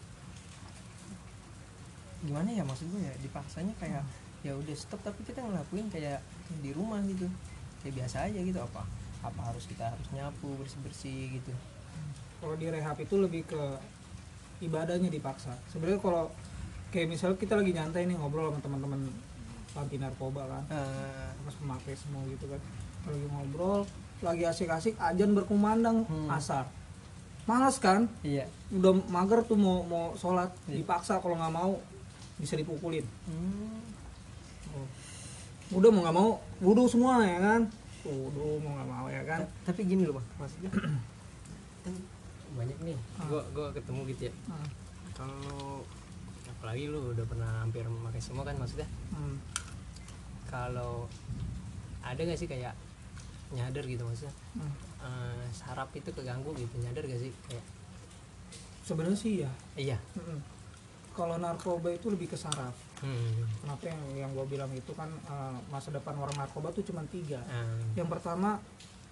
[2.21, 3.15] gimana ya maksud gue ya?
[3.19, 4.05] Dipaksanya kayak
[4.41, 6.21] ya udah stop tapi kita ngelakuin kayak
[6.61, 7.27] di rumah gitu.
[7.81, 8.85] Kayak biasa aja gitu apa
[9.21, 11.53] apa harus kita harus nyapu bersih bersih gitu.
[12.41, 13.63] Kalau di rehab itu lebih ke
[14.61, 15.53] ibadahnya dipaksa.
[15.69, 16.29] Sebenarnya kalau
[16.89, 19.01] kayak misalnya kita lagi nyantai nih ngobrol sama teman-teman
[19.71, 22.61] panti narkoba kan Eh, pas pemakai semua gitu kan.
[23.09, 23.85] Lagi ngobrol
[24.21, 26.29] lagi asik-asik ajan berkumandang Hmm.
[26.29, 26.69] asar
[27.43, 30.81] malas kan iya udah mager tuh mau mau sholat Iya.
[30.81, 31.73] dipaksa kalau nggak mau
[32.37, 33.81] bisa dipukulin Hmm.
[35.71, 37.63] udah mau nggak mau wudhu semua ya kan
[38.03, 40.71] wudhu mau nggak mau ya kan Ta- tapi gini loh bang maksudnya
[41.85, 41.95] kan
[42.53, 43.27] banyak nih Ah.
[43.27, 44.69] gua gua ketemu gitu ya Hmm.
[45.13, 45.83] kalau
[46.51, 49.37] apalagi lu udah pernah hampir memakai semua kan maksudnya Hmm.
[50.47, 51.07] kalau
[52.01, 52.75] ada gak sih kayak
[53.51, 54.73] nyadar gitu maksudnya Hmm.
[55.01, 57.65] eh, saraf itu keganggu gitu nyadar gak sih kayak
[58.83, 60.39] sebenarnya sih ya iya Mm-mm.
[61.13, 63.61] kalau narkoba itu lebih ke saraf hmm.
[63.61, 67.39] kenapa yang yang gue bilang itu kan eh, masa depan orang narkoba tuh cuma tiga
[67.45, 68.59] Ah, yang pertama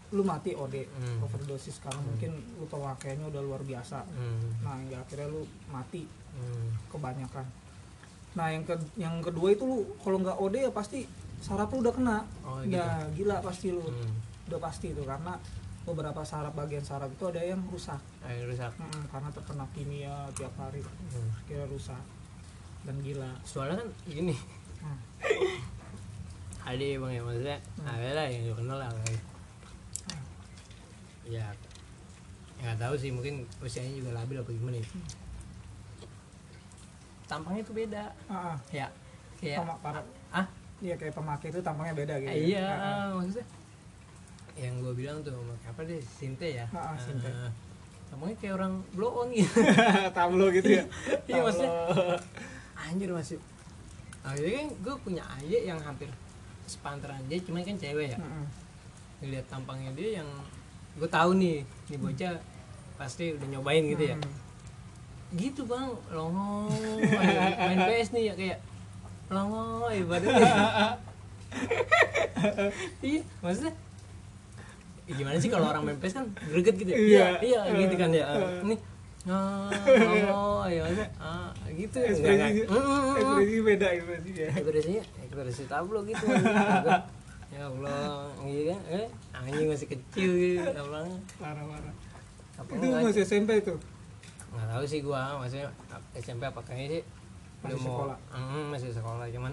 [0.08, 1.20] lu mati OD Hmm.
[1.20, 4.62] overdosis karena mungkin lu pemakaiannya udah luar biasa hmm.
[4.62, 6.70] nah hingga akhirnya lu mati Hmm.
[6.88, 7.42] kebanyakan
[8.30, 11.02] nah yang ke yang kedua itu lu kalau nggak OD ya pasti
[11.38, 12.72] saraf lu udah kena Oh, gitu.
[12.72, 14.14] udah gila pasti lu Hmm.
[14.48, 15.36] Udah pasti itu karena
[15.84, 20.52] beberapa saraf bagian saraf itu ada yang rusak Ayo rusak Mm-mm, karena terkena kimia tiap
[20.56, 21.30] hari hmm.
[21.44, 22.00] kira rusak
[22.82, 24.36] dan gila soalnya kan gini
[24.78, 24.94] Hmm.
[26.70, 27.90] ada ya bang ya maksudnya Hmm.
[27.90, 29.22] ada lah yang kenal lah kayak
[31.26, 31.46] ya
[32.56, 34.86] ya nggak tahu sih mungkin usianya juga labil apa gimana ya.
[37.26, 38.56] tampangnya tuh beda Ah, ah.
[38.70, 38.86] ya
[39.36, 39.66] kayak
[40.30, 40.46] ah
[40.78, 43.10] iya kayak pemakai itu tampangnya beda gitu Eh, iya ah.
[43.12, 43.46] maksudnya
[44.58, 46.66] yang gue bilang tuh apa deh Sinte ya?
[46.74, 47.30] Ah, ah, Sinte.
[48.10, 49.62] Tampangnya kayak orang blow on gitu.
[50.16, 50.84] Tablo gitu ya?
[51.30, 51.72] Iya maksudnya
[52.74, 53.38] anjir masih
[54.26, 56.10] akhirnya kan gue punya aja yang hampir
[56.68, 58.18] sepantaran dia cuman kan cewek ya.
[58.18, 58.44] Mm-mm.
[59.18, 60.28] ngeliat tampangnya dia yang
[60.94, 62.38] gue tahu nih nih bocah
[62.98, 64.16] pasti udah nyobain gitu ya.
[64.18, 64.32] Mm.
[65.38, 65.90] gitu bang.
[66.10, 66.66] Longo
[67.68, 68.58] main PS nih ya kayak
[69.30, 70.98] longo ibaratnya.
[73.02, 73.74] Iya maksudnya
[75.08, 76.98] ya gimana sih kalau orang main PS kan greget gitu ya?
[76.98, 77.26] Iya.
[77.40, 78.26] iya gitu kan ya.
[78.62, 78.76] Ini
[79.26, 80.84] ah longo ya
[81.18, 81.96] ah gitu.
[81.96, 86.24] Nggak- ekspresi Mm, mm, mm, ekspresi beda ekspresi ya ekspresinya ekspresi tablo gitu.
[87.48, 88.80] Ya Allah gitu kan?
[88.86, 91.94] Eh anjing masih kecil gitu tampangnya parah parah.
[92.56, 93.74] Apa itu masih SMP itu?
[94.48, 95.68] Nggak tahu sih gua maksudnya
[96.14, 97.02] SMP apa kayaknya sih?
[97.58, 98.16] Masih sekolah.
[98.30, 99.52] Mm, masih sekolah cuman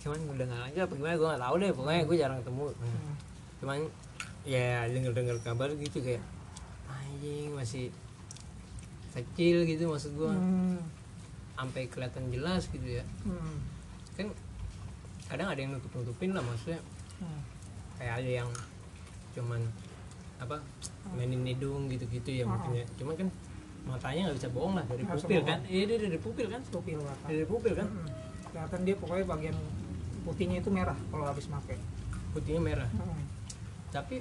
[0.00, 1.70] cuman udah nggak lanjut apa gimana gua nggak tahu deh.
[1.70, 2.64] Pokoknya gua jarang ketemu.
[2.66, 2.88] Mm.
[2.88, 3.14] Hmm.
[3.54, 3.78] cuman
[4.44, 6.20] ya denger dengar kabar gitu kayak
[6.86, 7.88] anjing masih
[9.12, 10.78] kecil gitu maksud gua Hmm.
[11.54, 13.56] sampai kelihatan jelas gitu ya Hmm.
[14.12, 14.26] kan
[15.24, 16.80] kadang ada yang nutup nutupin lah maksudnya
[17.16, 17.40] Hmm.
[17.96, 18.50] kayak ada yang
[19.32, 19.60] cuman
[20.36, 20.60] apa
[21.10, 23.28] mainin hidung gitu-gitu ya mungkin ya cuman kan
[23.84, 27.24] matanya nggak bisa bohong lah dari pupil kan iya dia dari pupil kan Pupil mata.
[27.26, 28.08] dari pupil kan Mm-mm.
[28.46, 29.56] kelihatan dia pokoknya bagian
[30.22, 31.76] putihnya itu merah kalau habis pakai
[32.32, 33.23] putihnya merah Mm.
[33.94, 34.18] Tapi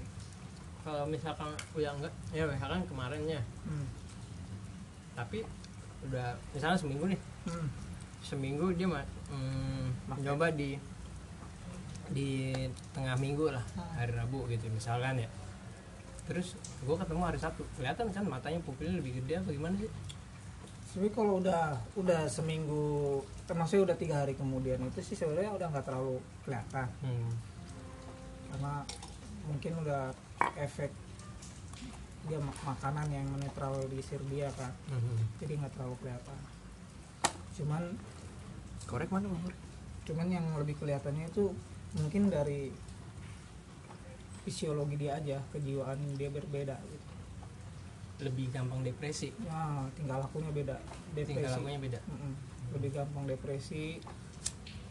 [0.85, 3.87] kalau misalkan udah enggak ya misalkan kemarinnya Mm.
[5.17, 5.41] tapi
[6.05, 7.21] udah misalnya seminggu nih.
[7.49, 7.67] Mm.
[8.23, 10.79] seminggu dia mah hmm, nyoba di
[12.13, 12.53] di
[12.95, 13.63] tengah minggu lah
[13.99, 15.29] hari Rabu gitu misalkan ya.
[16.23, 17.67] Terus gue ketemu hari Sabtu.
[17.75, 19.91] Kelihatan kan matanya pupilnya lebih gede apa gimana sih?
[20.93, 25.83] Tapi kalau udah udah seminggu termasuk udah tiga hari kemudian itu sih sebenarnya udah nggak
[25.83, 26.87] terlalu kelihatan.
[27.03, 27.31] Hmm.
[28.53, 28.85] karena
[29.43, 30.11] mungkin udah
[30.55, 30.91] efek
[32.23, 35.19] dia mak- makanan yang menetralisir dia kan Hmm.
[35.37, 36.39] jadi nggak terlalu kelihatan.
[37.53, 37.83] Cuman
[38.83, 39.43] korek mana bang
[40.03, 41.51] cuman yang lebih kelihatannya itu
[41.93, 42.71] mungkin dari
[44.43, 47.07] fisiologi dia aja kejiwaan dia berbeda gitu.
[48.21, 49.31] lebih gampang depresi?
[49.41, 50.75] Nah tingkah lakunya beda.
[51.11, 51.43] Depresi.
[51.49, 51.99] Lakunya beda?
[52.05, 52.33] Mm-mm.
[52.71, 53.99] lebih gampang depresi.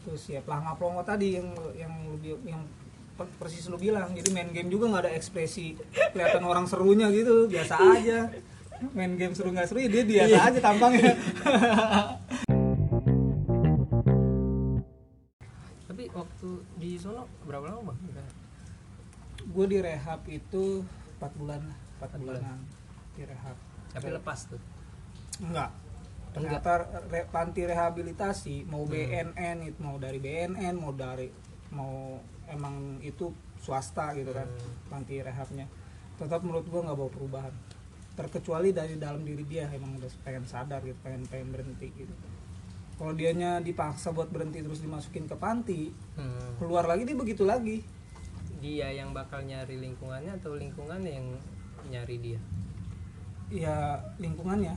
[0.03, 2.61] Terus ya pelangap pelongo tadi yang yang lebih yang
[3.13, 5.77] persis lu bilang jadi main game juga nggak ada ekspresi
[6.11, 8.19] kelihatan orang serunya gitu biasa aja
[8.91, 11.13] main game seru nggak seru ya dia biasa aja tampangnya
[15.83, 18.29] tapi waktu di sono berapa lama bang
[19.45, 20.81] gue di rehab itu
[21.19, 22.41] 4 bulan lah 4 Empat bulan.
[22.41, 22.59] bulanan
[23.13, 23.57] di rehab
[23.91, 24.61] tapi lepas tuh
[25.39, 25.69] enggak Enggak.
[26.33, 26.71] ternyata
[27.07, 28.91] re- panti rehabilitasi mau Hmm.
[28.91, 31.29] BNN itu mau dari BNN mau dari
[31.69, 34.73] mau emang itu swasta gitu kan Hmm.
[34.89, 35.67] panti rehabnya.
[36.15, 37.53] Tetap menurut gua nggak bawa perubahan.
[38.13, 42.13] Terkecuali dari dalam diri dia emang udah pengen sadar gitu pengen pengen berhenti gitu.
[42.93, 46.55] Kalau dianya dipaksa buat berhenti terus dimasukin ke panti Hmm.
[46.57, 47.81] keluar lagi dia begitu lagi.
[48.61, 51.25] Dia yang bakal nyari lingkungannya atau lingkungan yang
[51.85, 52.39] nyari dia?
[53.49, 54.73] Ya lingkungannya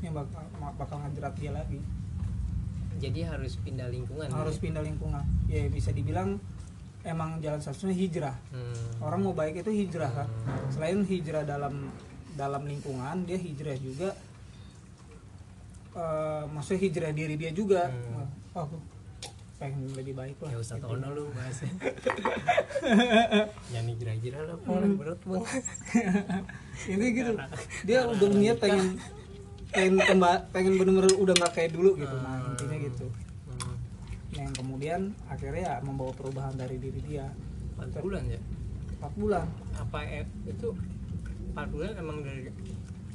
[0.00, 0.40] yang bakal
[0.76, 1.80] bakal ngejerat dia lagi.
[3.00, 4.62] Jadi harus pindah lingkungan harus ya?
[4.62, 5.24] pindah lingkungan.
[5.48, 6.36] Ya bisa dibilang
[7.02, 8.36] emang jalan satunya hijrah.
[8.48, 8.76] Hmm.
[9.00, 10.28] orang mau baik itu hijrah kan?
[10.68, 11.88] Selain hijrah dalam
[12.32, 14.12] dalam lingkungan dia hijrah juga
[15.90, 17.88] eh maksudnya hijrah diri dia juga.
[17.88, 18.28] Hmm.
[18.52, 18.76] oh aku
[19.56, 20.50] pengen lebih baik lah.
[20.50, 20.86] Ya usah Gitu.
[20.86, 21.68] tono lu bahasnya
[23.72, 24.96] jangan jira-jira lah Hmm.
[24.96, 25.44] Berat bang
[26.92, 27.32] ini gitu.
[27.84, 28.96] Dia udah niat pengen
[29.68, 33.04] pengen kemba- pengen bener-bener udah nggak kayak dulu gitu nah intinya gitu.
[33.04, 33.29] Hmm.
[34.34, 37.26] Yang kemudian akhirnya ya membawa perubahan dari diri dia.
[37.74, 38.40] Empat bulan ya?
[39.00, 39.46] 4 bulan.
[39.80, 40.68] Apa eh, itu
[41.50, 42.52] empat bulan emang dari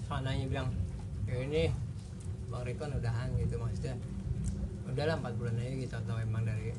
[0.06, 0.68] sananya bilang
[1.26, 1.72] ya ini
[2.52, 3.96] bang Rikon udahan gitu maksudnya
[4.86, 6.74] udahlah empat bulan aja gitu atau emang dari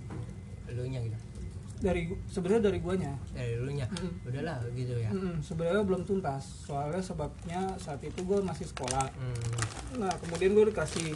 [0.70, 1.18] elunya gitu.
[1.76, 3.12] Dari sebenarnya dari guanya.
[3.36, 3.86] Dari elunya.
[3.92, 4.12] Mm.
[4.30, 5.10] udahlah gitu ya.
[5.12, 9.06] Mm-mm, sebenarnya belum tuntas soalnya sebabnya saat itu gue masih sekolah.
[9.12, 10.00] Hmm.
[10.02, 11.12] nah kemudian gue dikasih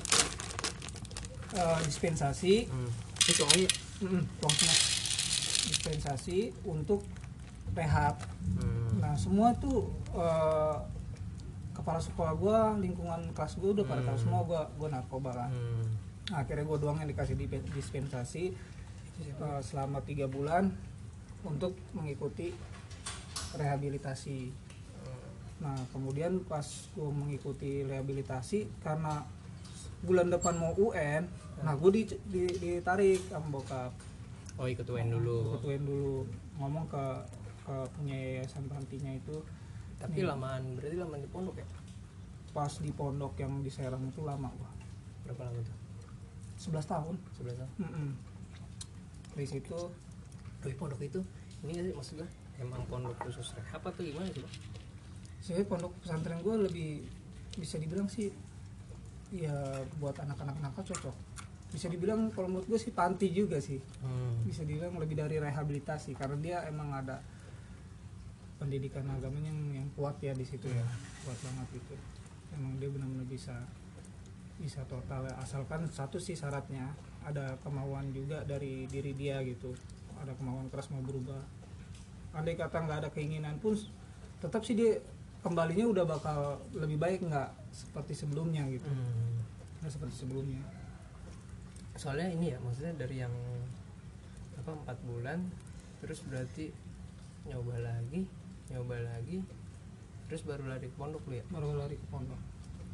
[1.56, 2.68] eh, dispensasi.
[2.68, 3.09] Hmm.
[3.30, 3.68] Itu aja
[4.02, 4.54] mm, uang
[5.62, 7.00] dispensasi untuk
[7.70, 8.18] rehab.
[8.58, 8.98] Hmm.
[8.98, 10.76] nah semua tuh eh,
[11.72, 14.24] kepala sekolah gue lingkungan kelas gue udah pada tahu Hmm.
[14.26, 15.86] semua gue gue narkoba kan Hmm.
[16.28, 18.44] Nah, akhirnya gue doang yang dikasih di- dispensasi
[19.20, 20.70] eh, selama tiga bulan
[21.40, 22.52] untuk mengikuti
[23.52, 24.52] rehabilitasi.
[25.58, 29.26] Nah kemudian pas gue mengikuti rehabilitasi karena
[30.00, 31.28] bulan depan mau UN
[31.60, 33.92] nah gue di, di- ditarik sama bokap.
[34.56, 35.56] Oh ikut UN dulu.
[35.56, 36.24] ketuin dulu.
[36.56, 37.04] Ngomong ke
[37.60, 39.36] ke punya yayasan pantinya itu.
[40.00, 41.68] Tapi lamaan berarti lamaan di pondok ya?
[42.50, 44.72] Pas di pondok yang di Serang itu lama gua.
[45.24, 45.76] Berapa lama tuh?
[46.72, 47.14] 11 tahun.
[47.36, 47.72] Sebelas tahun?
[47.78, 48.08] Mm-mm.
[49.30, 49.78] dari situ
[50.60, 51.20] Tapi pondok itu
[51.62, 52.28] ini maksudnya?
[52.56, 54.54] Emang pondok khusus rehab atau gimana sih bang?
[55.40, 56.90] sebenarnya pondok pesantren gue lebih
[57.56, 58.28] bisa dibilang sih
[59.30, 59.54] ya
[60.02, 61.16] buat anak-anak nakal cocok.
[61.70, 63.78] Bisa dibilang kalau menurut gue sih panti juga sih.
[64.02, 64.42] Hmm.
[64.42, 67.22] bisa dibilang lebih dari rehabilitasi karena dia emang ada
[68.58, 70.84] pendidikan agamanya yang, yang kuat ya di situ ya.
[71.22, 71.94] Kuat banget gitu.
[72.58, 73.54] Emang dia benar-benar bisa
[74.60, 75.34] bisa total ya.
[75.40, 76.92] asalkan satu sih syaratnya
[77.24, 79.72] ada kemauan juga dari diri dia gitu.
[80.20, 81.40] Ada kemauan keras mau berubah.
[82.34, 83.78] Andai kata nggak ada keinginan pun
[84.42, 85.00] tetap sih dia
[85.40, 88.86] kembalinya udah bakal lebih baik nggak seperti sebelumnya gitu.
[88.86, 89.42] Hmm.
[89.80, 90.60] nggak seperti sebelumnya.
[91.96, 93.32] Soalnya ini ya maksudnya dari yang
[94.56, 95.48] apa empat bulan
[96.00, 96.68] terus berarti
[97.44, 98.28] nyoba lagi
[98.68, 99.40] nyoba lagi
[100.28, 101.44] terus baru lari ke pondok lu ya?
[101.48, 102.38] Baru lari ke pondok.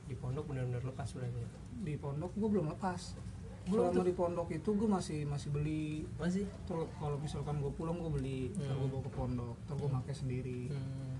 [0.06, 1.50] Di pondok benar-benar lepas berarti ya?
[1.76, 3.18] di pondok gue belum lepas.
[3.66, 6.46] Belum selama di pondok itu gue masih masih beli masih?
[6.64, 8.40] Terus kalau misalkan gue pulang gue beli.
[8.54, 8.94] Ntar gue Hmm.
[8.94, 10.60] bawa ke pondok ntar gue pakai sendiri.
[10.70, 11.15] Hmm.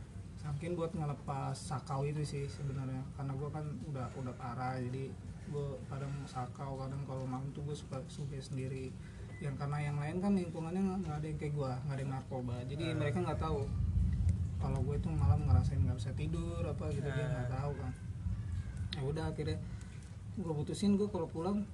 [0.46, 3.02] Saking buat ngelepas sakau itu sih sebenarnya.
[3.18, 5.11] Karena gue kan udah udah parah jadi
[5.46, 8.94] gue kadang sakau kadang kalau malam tuh gue suka suka sendiri.
[9.42, 12.56] Yang karena yang lain kan lingkungannya nggak ada yang kayak gue nggak ada yang narkoba.
[12.64, 12.96] Jadi Hmm.
[12.96, 13.61] mereka nggak tahu
[14.56, 17.56] kalau gue itu malam ngerasain nggak bisa tidur apa gitu dia nggak Hmm.
[17.59, 17.92] tahu kan.
[18.96, 19.59] Ya udah akhirnya
[20.37, 21.66] gue putusin gue kalau pulang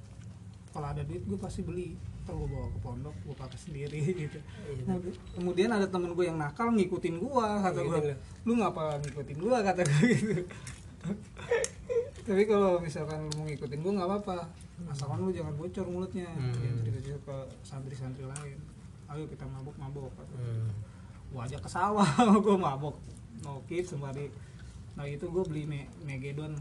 [0.72, 4.38] kalau ada duit gue pasti beli ntar gue bawa ke pondok gue pakai sendiri gitu.
[4.38, 4.94] Iya.
[5.35, 9.50] Kemudian- ada temen gue yang nakal ngikutin gue kata gue Ngikutin lu ngapa ngikutin gue
[9.58, 10.35] kata gue gitu.
[12.22, 14.38] Tapi kalau misalkan lu mau ngikutin gue nggak apa-apa.
[14.87, 16.30] Asalkan lu jangan bocor mulutnya.
[16.30, 16.54] Hmm.
[16.54, 18.58] jangan cerita-cerita ke santri-santri lain.
[19.11, 20.08] Ayo kita gue.
[20.38, 20.70] Hmm.
[21.32, 22.04] gua ajak ke sawah
[22.44, 22.94] gue mabok
[23.42, 24.30] no kids sembari.
[24.94, 26.54] Nah itu gue beli me megedon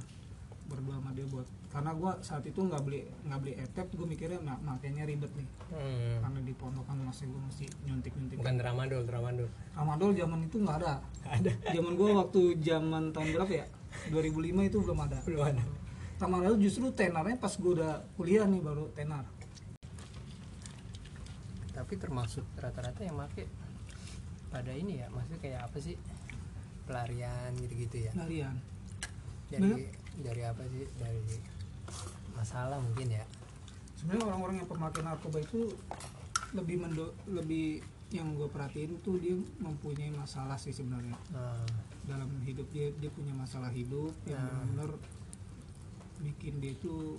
[0.65, 4.43] berdua sama dia buat karena gue saat itu nggak beli nggak beli etep gue mikirnya
[4.43, 5.47] nah, makanya ribet nih.
[5.71, 6.19] Hmm.
[6.19, 10.77] karena di pondokan masih gue mesti nyuntik nyuntik bukan tramadol tramadol Amadol zaman itu nggak
[10.83, 10.99] ada.
[11.23, 11.51] Ada.
[11.71, 13.65] Zaman gue waktu zaman tahun berapa ya?
[14.11, 15.17] 2005 itu belum ada.
[15.23, 15.63] Belum ada.
[16.19, 19.23] Tramadol justru tenarnya pas gue udah kuliah nih baru tenar.
[21.71, 23.47] Tapi termasuk rata-rata yang make
[24.51, 25.95] pada ini ya maksudnya kayak apa sih?
[26.83, 28.11] Pelarian gitu-gitu ya?
[28.19, 28.59] Larian
[29.51, 29.87] dari
[30.23, 30.83] dari apa sih?
[30.95, 31.23] Dari
[32.35, 33.25] masalah mungkin ya.
[33.99, 35.71] Sebenarnya orang-orang yang pemakai narkoba itu
[36.51, 37.79] lebih mendo lebih
[38.11, 41.15] yang gue perhatiin tuh dia mempunyai masalah sih sebenarnya.
[41.31, 41.63] Nah,
[42.03, 44.67] dalam hidup dia dia punya masalah hidup yang Nah.
[44.75, 44.91] benar
[46.21, 47.17] bikin dia itu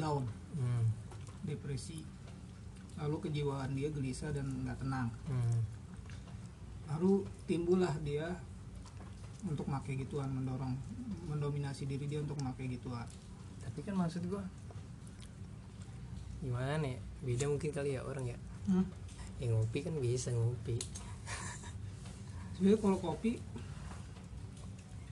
[0.00, 0.24] down
[0.56, 0.84] hmm,
[1.44, 2.00] depresi.
[2.96, 5.12] Lalu kejiwaan dia gelisah dan nggak tenang.
[5.28, 5.60] Hmm,
[6.88, 8.32] lalu timbullah dia
[9.44, 10.76] untuk pakai gituan mendorong
[11.28, 13.08] mendominasi diri dia untuk pakai gituan
[13.70, 14.42] tapi kan maksud gua
[16.42, 18.38] gimana ya beda mungkin kali ya orang ya?
[18.66, 18.82] Hmm?
[19.40, 20.76] yang ngopi kan bisa ngopi.
[22.52, 23.40] Sebenarnya kalau kopi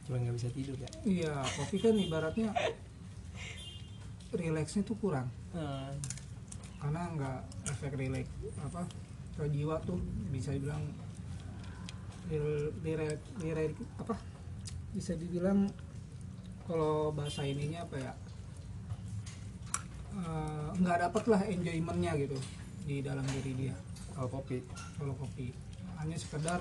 [0.04, 0.88] cuma nggak bisa tidur ya?
[1.04, 2.52] iya kopi kan ibaratnya
[4.32, 5.28] rileksnya tuh kurang.
[5.56, 5.92] Ah,
[6.80, 7.38] karena nggak
[7.72, 8.28] efek rileks
[8.60, 8.84] apa
[9.36, 9.96] ke jiwa tuh
[10.28, 10.84] bisa dibilang
[12.28, 14.14] lire- apa
[14.92, 15.68] bisa dibilang
[16.68, 18.12] kalau bahasa ininya apa ya
[20.18, 22.38] eh, nggak dapet lah enjoymentnya gitu
[22.84, 23.76] di dalam diri dia.
[24.12, 24.58] Kalau kopi?
[24.96, 25.54] Kalau kopi.
[25.96, 26.60] Hanya sekedar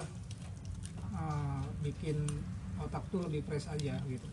[1.11, 2.17] eh, bikin
[2.77, 4.27] otak tuh lebih fresh aja gitu.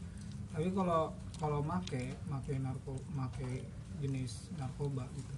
[0.52, 3.66] Tapi kalau kalau make make narko make
[3.98, 5.34] jenis narkoba gitu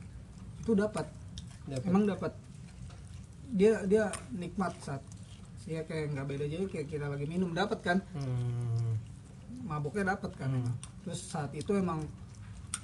[0.60, 1.06] itu dapat
[1.64, 1.86] Dapat.
[1.86, 2.32] emang dapat
[3.48, 4.98] dia dia nikmat saat
[5.64, 7.98] ya kayak nggak beda jadi kayak kita lagi minum dapat kan?
[8.14, 8.98] Hmm,
[9.62, 10.58] mabuknya dapat kan Hmm.
[10.62, 10.76] emang.
[11.02, 12.02] terus saat itu emang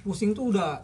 [0.01, 0.79] pusing tuh udah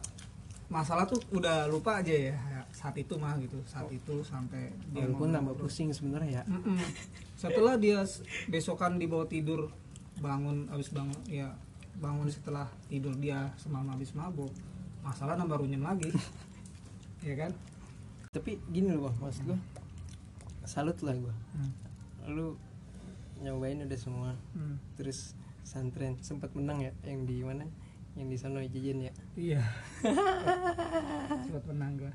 [0.69, 2.35] masalah tuh udah lupa aja ya
[2.69, 5.73] saat itu mah gitu saat itu sampai dia tambah terus.
[5.73, 6.77] pusing sebenarnya ya Mm-mm.
[7.33, 8.05] setelah dia
[8.45, 9.73] besokan dibawa tidur
[10.21, 11.49] bangun habis bangun ya
[11.97, 14.53] bangun setelah tidur dia semalam habis mabuk
[15.01, 16.13] masalah nambah runyem lagi
[17.27, 17.51] ya kan
[18.29, 19.57] tapi gini loh maksud gua
[20.63, 21.73] salut lah gua Hmm.
[22.29, 22.47] lu
[23.41, 24.77] nyobain udah semua Hmm.
[24.93, 25.33] terus
[25.65, 27.65] santren sempat menang ya yang di mana
[28.13, 29.63] yang di sana jajan ya iya.
[31.45, 32.11] Sempat menang gua.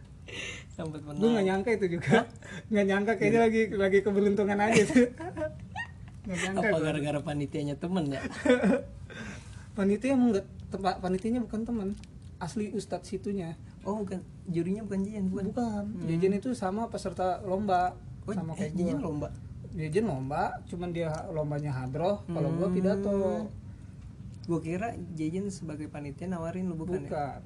[0.70, 1.20] Sempat menang.
[1.20, 2.16] gue nggak nyangka itu juga.
[2.70, 4.82] Nggak nyangka kayaknya lagi lagi keberuntungan aja
[6.24, 6.84] nggak nyangka apa gua.
[6.88, 8.20] gara-gara panitianya temen ya?
[9.76, 11.88] Panitia emang nggak tempat panitianya bukan teman
[12.38, 13.56] asli ustadz situnya.
[13.82, 14.24] Oh bukan.
[14.46, 15.44] Jurinya bukan jajan bukan?
[15.52, 15.84] Bukan.
[16.06, 17.92] Jajan itu sama peserta lomba.
[18.24, 19.04] Oh, sama eh, kayak jajan gua.
[19.04, 19.28] lomba?
[19.74, 22.24] Jajan lomba cuman dia lombanya hadroh.
[22.24, 22.74] Kalau gua Hmm.
[22.74, 23.16] pidato
[24.44, 27.40] gua kira jajan sebagai panitia nawarin lu bukan, bukan.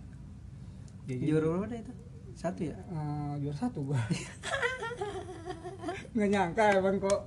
[1.06, 1.92] Ya jajan juara berapa itu?
[2.34, 2.76] Satu ya?
[2.78, 3.98] Eh, juara satu gua.
[6.14, 7.20] Nggak nyangka emang kok.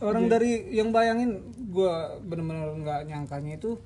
[0.00, 3.76] Orang dari yang bayangin gua bener-bener nggak nyangkanya itu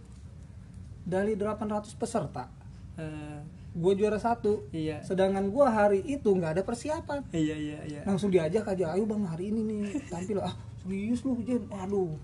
[1.04, 2.48] dari 800 peserta
[2.94, 3.42] Eh,
[3.74, 4.70] gua juara satu.
[4.70, 5.02] Iya.
[5.02, 7.26] Sedangkan gua hari itu nggak ada persiapan.
[7.34, 8.00] Iya iya iya.
[8.06, 9.82] Langsung diajak aja ayo bang hari ini nih.
[10.06, 10.54] Tampil ah
[10.86, 11.66] serius lu Jen?
[11.74, 12.14] Aduh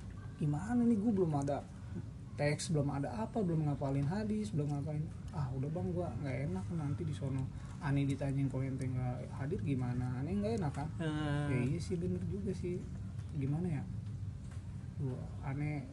[0.40, 1.60] gimana nih gue belum ada
[2.40, 5.04] teks belum ada apa belum ngapalin hadis belum ngapain
[5.36, 7.44] ah udah bang gua nggak enak nanti di sono.
[7.80, 10.20] Aneh ditanyain kalau ente nggak hadir gimana?
[10.20, 12.80] Aneh nggak enak kan Eh, ya iya sih bener juga sih.
[13.36, 13.82] Gimana ya?
[15.00, 15.84] Gua aneh.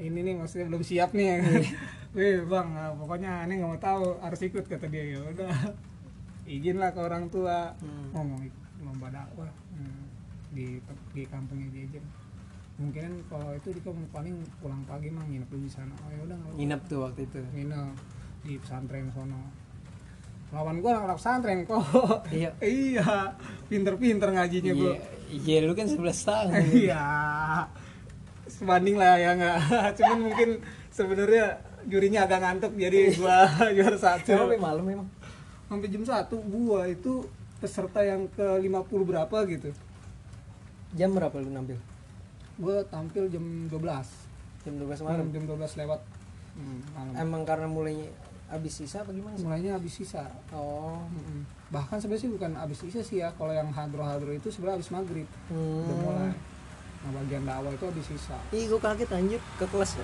[0.00, 1.40] Ini nih maksudnya belum siap nih.
[2.16, 5.14] Wih bang, nah, pokoknya aneh nggak mau tahu harus ikut kata dia.
[5.14, 5.52] Ya udah
[6.48, 7.76] izin lah ke orang tua.
[7.78, 8.10] Hmm.
[8.16, 9.52] ngomong ikut lomba dakwah.
[9.72, 10.08] Hmm,
[10.56, 10.80] di
[11.12, 12.02] di kampungnya Jejen
[12.80, 15.92] mungkin kalau itu dia kan paling pulang pagi mah nginep dulu di sana.
[16.00, 17.40] Oh ya udah nginep tuh waktu itu?
[17.52, 17.92] Nginep
[18.40, 19.40] di pesantren sono.
[20.50, 21.84] Lawan gua anak pesantren kok.
[22.32, 22.56] Iya.
[22.64, 23.36] iya
[23.68, 24.92] pinter-pinter ngajinya iya bro.
[25.28, 26.48] Iya lu kan 11 tahun.
[26.88, 27.04] Iya.
[28.48, 29.56] Sebanding lah ya nggak.
[30.00, 30.48] Cuman mungkin
[30.88, 33.44] sebenarnya jurinya agak ngantuk jadi gua
[33.76, 34.32] juara satu.
[34.32, 35.08] Sampai malam memang
[35.68, 37.28] sampai jam satu gua itu
[37.60, 39.68] peserta yang ke 50 berapa gitu.
[40.96, 41.76] Jam berapa lu nampil
[42.60, 43.42] gua tampil jam
[43.72, 43.72] 12
[44.68, 45.24] jam 12 malam?
[45.24, 46.00] Malam jam 12 lewat.
[46.54, 47.12] Hmm, malam.
[47.16, 47.96] Emang karena mulai
[48.50, 49.46] habis sisa apa gimana sih?
[49.46, 50.26] Mulainya habis sisa.
[50.52, 50.98] Oh.
[51.08, 51.46] Mm-mm.
[51.70, 54.90] bahkan sebenarnya sih bukan habis sisa sih ya kalau yang hadro hadro itu sebenarnya habis
[54.90, 55.28] maghrib.
[55.48, 56.02] Udah hmm.
[56.02, 56.34] mulai.
[57.00, 58.36] Nah bagian dakwah itu habis sisa.
[58.50, 59.96] Ih gue kaget anjir ke kelas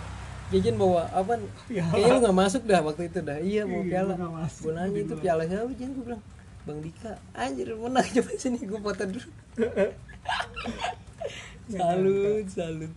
[0.55, 1.43] jajan bawa apa?
[1.75, 3.39] Ya kayaknya lu nggak masuk dah waktu itu dah.
[3.43, 4.15] Iya mau Iya, piala.
[4.47, 6.23] gue nanya itu piala siapa jen gue bilang
[6.67, 7.13] bang Dika.
[7.35, 9.29] Anjir menang coba sini gue foto dulu
[11.67, 12.93] salut salut.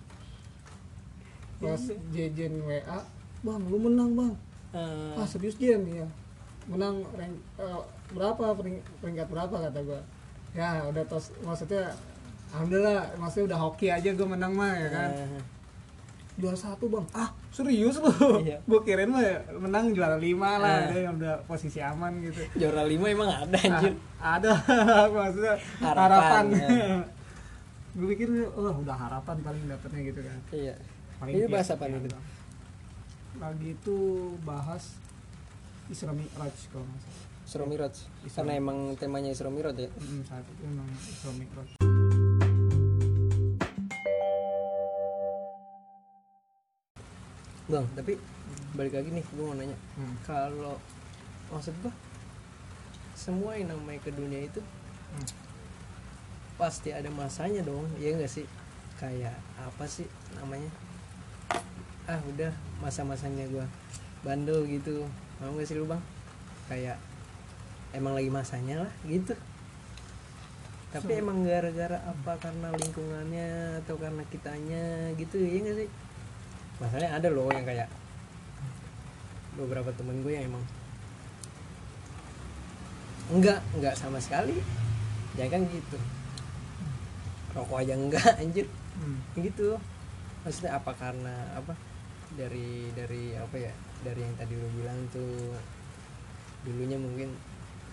[1.60, 3.00] Pas jejen wa
[3.40, 4.34] bang lu menang bang.
[4.70, 6.06] Eh, ah serius jen ya
[6.70, 7.82] menang rank eh,
[8.14, 10.02] berapa pering- peringkat berapa kata gua.
[10.54, 11.90] Ya udah tos maksudnya
[12.54, 15.10] alhamdulillah maksudnya udah hoki aja gua menang mah ya kan.
[15.18, 15.42] Eh,
[16.38, 17.06] juara satu bang.
[17.12, 18.14] Ah serius lu?
[18.40, 18.62] Iya.
[18.70, 22.40] gua kirain mah ya menang juara lima lah ada yang udah posisi aman gitu.
[22.56, 23.98] Juara lima emang ada anjir.
[24.22, 24.52] Ah, ada
[25.18, 26.68] maksudnya Harapan, harapan, ya.
[27.90, 30.40] Gue pikir oh udah harapan paling dapetnya gitu kan.
[30.54, 30.76] Iya.
[31.18, 32.16] Paling ini bahas apa nih Dit?
[33.40, 33.98] lagi itu
[34.44, 35.00] bahas
[35.90, 37.26] Isra Mi'raj kalau nggak salah.
[37.50, 37.96] Isra Miraj.
[38.30, 39.90] Karena emang temanya Isra Miraj ya?
[39.90, 41.70] Mm, saat itu memang Isra Mi'raj.
[47.70, 48.18] Bang tapi
[48.74, 49.78] balik lagi nih gue mau nanya.
[49.98, 50.14] Hmm.
[50.26, 50.78] kalau
[51.50, 51.94] maksud gua
[53.14, 54.62] semua yang namanya ke dunia itu
[55.10, 55.26] Hmm.
[56.60, 58.44] Pasti ada masanya dong ya enggak sih?
[59.00, 60.04] Kayak apa sih
[60.36, 60.68] namanya?
[62.04, 62.52] Ah udah
[62.84, 63.64] masa-masanya gua
[64.28, 65.08] bandel gitu.
[65.40, 66.04] Mau gak sih lu bang?
[66.68, 67.00] Kayak
[67.96, 69.32] emang lagi masanya lah gitu.
[70.92, 72.36] Tapi So- emang gara-gara apa?
[72.44, 75.90] Karena lingkungannya atau karena kitanya gitu ya enggak sih?
[76.84, 77.88] Masalahnya ada loh yang kayak
[79.56, 80.64] beberapa temen gue yang emang
[83.32, 84.60] enggak enggak sama sekali.
[85.40, 86.19] Jangan kan gitu
[87.60, 88.66] rokok aja enggak anjir.
[89.00, 89.20] Hmm.
[89.40, 89.76] gitu.
[90.44, 91.76] Maksudnya apa karena apa
[92.36, 95.52] dari dari apa ya dari yang tadi lu bilang tuh
[96.64, 97.36] dulunya mungkin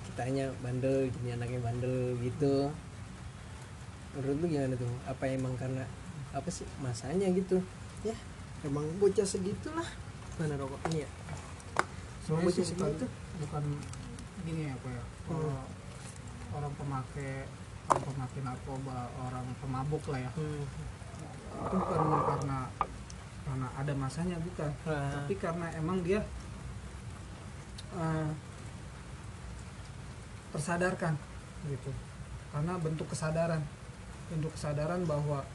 [0.07, 2.70] kitanya bandel jadi anaknya bandel gitu.
[4.16, 4.88] Menurut lu gimana tuh?
[5.05, 5.85] Apa emang karena
[6.31, 7.59] apa sih masanya gitu?
[8.07, 8.14] Ya
[8.64, 9.87] emang bocah segitulah.
[10.38, 11.11] Mana rokoknya ya?
[12.24, 13.07] Sebenarnya bocah segitu.
[13.37, 13.64] bukan
[14.46, 15.59] gini ya apa ya kalau
[16.55, 17.44] orang pemakai
[17.87, 20.31] pemakai narkoba orang pemabuk lah ya.
[20.35, 20.64] Hmm.
[21.57, 22.59] itu bukan karena
[23.46, 24.70] karena ada masanya bukan.
[24.85, 26.20] Nah, tapi karena emang dia
[27.96, 28.31] eh,
[30.53, 31.14] tersadarkan
[31.70, 31.90] gitu.
[32.53, 33.62] Karena bentuk kesadaran.
[34.29, 35.46] Bentuk kesadaran bahwa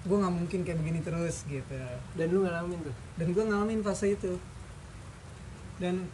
[0.00, 1.76] gue nggak mungkin kayak begini terus gitu.
[2.16, 2.94] Dan lu ngalamin tuh?
[3.20, 4.40] Dan gue ngalamin fase itu.
[5.76, 6.08] Dan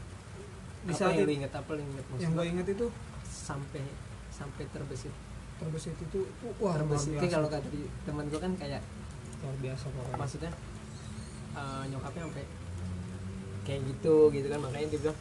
[0.87, 2.87] di apa yang itu inget apa lu inget yang gue inget itu
[3.27, 3.83] sampai
[4.31, 5.11] sampai terbesit
[5.57, 6.21] terbesit itu
[6.59, 7.33] wah luar terbesit biasa.
[7.33, 8.83] kalau kata di- teman gue kan kayak
[9.41, 10.53] luar biasa pokoknya maksudnya
[11.55, 12.45] eh, nyokapnya sampai
[13.63, 14.61] kayak gitu gitu kan.
[14.61, 15.19] Makanya dia bilang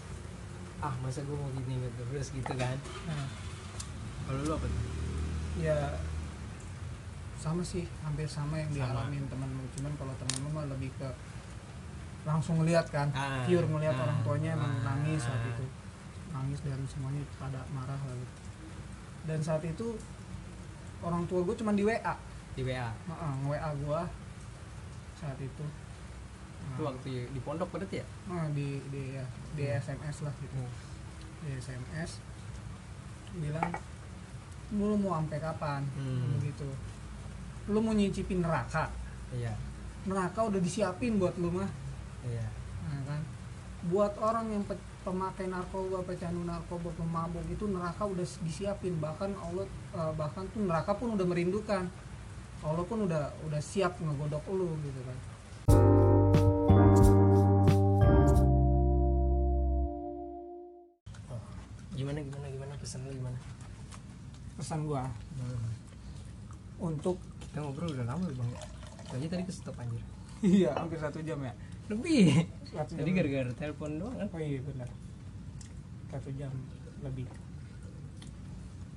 [0.78, 2.76] ah masa gue mau gini gitu terus gitu kan.
[3.08, 3.28] Nah,
[4.24, 4.84] kalau lu apa tuh?
[5.58, 5.78] Ya
[7.36, 9.08] sama sih hampir sama yang Sama.
[9.08, 9.64] dialamin temen lu.
[9.72, 11.10] Cuman kalau temen lu mah lebih ke
[12.26, 15.66] langsung ngeliat kan Ah, pure ngeliat ah, orang tuanya emang ah, nangis saat itu.
[16.30, 18.36] Nangis dan semuanya pada marah lah gitu.
[19.26, 19.96] Dan saat itu
[21.06, 22.14] orang tua gue cuman di WA
[22.56, 24.02] di WA Heeh, nge-WA gua
[25.16, 25.66] saat itu.
[26.66, 28.06] Itu Nah, waktu di pondok berarti ya?
[28.26, 29.22] Nah, di di ya,
[29.54, 30.58] di SMS lah gitu.
[31.46, 32.18] Di SMS
[33.38, 33.70] bilang
[34.74, 35.86] lu mau sampai kapan?
[35.94, 36.42] Hmm.
[36.42, 36.66] begitu.
[37.70, 38.90] Lu mau nyicipin neraka?
[39.30, 39.54] Iya.
[40.10, 41.70] Neraka udah disiapin buat lu mah.
[42.26, 42.48] Iya.
[42.90, 43.22] Nah, kan.
[43.86, 48.98] Buat orang yang pe- pemakai narkoba pecandu narkoba pemabuk itu neraka udah disiapin.
[48.98, 51.86] Bahkan Allah eh, bahkan tuh neraka pun udah merindukan.
[52.66, 55.18] Allah pun udah udah siap ngegodok lu gitu kan.
[61.94, 62.74] Gimana gimana gimana?
[62.82, 63.38] Pesan lu gimana?
[64.58, 65.06] Pesan gua.
[66.82, 68.50] Untuk kita ngobrol udah lama bang.
[69.06, 70.02] Tadi tadi ke stop anjir.
[70.46, 71.54] Iya hampir satu jam ya
[71.88, 72.50] lebih.
[72.74, 74.28] Jadi gara-gara telepon doang kan?
[74.28, 74.90] Oh iya benar.
[76.08, 76.52] Satu jam
[77.00, 77.28] lebih.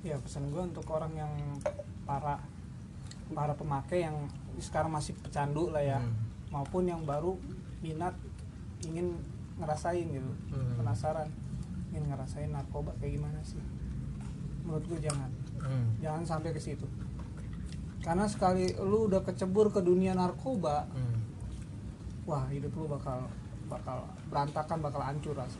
[0.00, 1.32] Ya pesan gue untuk orang yang
[2.02, 2.38] para
[3.28, 4.16] para pemakai yang
[4.56, 6.14] sekarang masih pecandu lah ya Hmm.
[6.50, 7.36] maupun yang baru
[7.78, 8.16] minat
[8.80, 9.14] ingin
[9.56, 10.32] ngerasain gitu.
[10.48, 10.74] Hmm.
[10.76, 11.28] penasaran
[11.90, 13.60] ingin ngerasain narkoba kayak gimana sih?
[14.62, 15.30] Menurut gue jangan.
[15.58, 15.92] Hmm.
[15.98, 16.86] jangan sampai ke situ.
[18.00, 21.17] Karena sekali lu udah kecebur ke dunia narkoba Hmm.
[22.28, 23.24] Wah hidup lu bakal
[23.72, 25.56] bakal berantakan bakal hancur asli